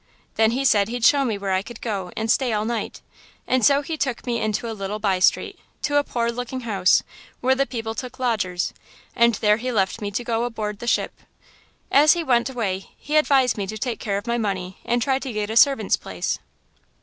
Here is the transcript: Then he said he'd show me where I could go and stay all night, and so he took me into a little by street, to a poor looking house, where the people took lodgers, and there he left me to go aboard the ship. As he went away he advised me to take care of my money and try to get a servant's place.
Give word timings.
Then 0.33 0.49
he 0.49 0.65
said 0.65 0.87
he'd 0.87 1.05
show 1.05 1.23
me 1.23 1.37
where 1.37 1.51
I 1.51 1.61
could 1.61 1.79
go 1.79 2.11
and 2.17 2.31
stay 2.31 2.51
all 2.53 2.65
night, 2.65 3.03
and 3.45 3.63
so 3.63 3.83
he 3.83 3.97
took 3.97 4.25
me 4.25 4.41
into 4.41 4.67
a 4.67 4.73
little 4.73 4.97
by 4.97 5.19
street, 5.19 5.59
to 5.83 5.97
a 5.97 6.03
poor 6.03 6.31
looking 6.31 6.61
house, 6.61 7.03
where 7.39 7.53
the 7.53 7.67
people 7.67 7.93
took 7.93 8.17
lodgers, 8.17 8.73
and 9.15 9.35
there 9.35 9.57
he 9.57 9.71
left 9.71 10.01
me 10.01 10.09
to 10.09 10.23
go 10.23 10.43
aboard 10.45 10.79
the 10.79 10.87
ship. 10.87 11.21
As 11.91 12.13
he 12.13 12.23
went 12.23 12.49
away 12.49 12.89
he 12.97 13.15
advised 13.15 13.59
me 13.59 13.67
to 13.67 13.77
take 13.77 13.99
care 13.99 14.17
of 14.17 14.25
my 14.25 14.39
money 14.39 14.79
and 14.83 15.03
try 15.03 15.19
to 15.19 15.31
get 15.31 15.51
a 15.51 15.55
servant's 15.55 15.97
place. 15.97 16.39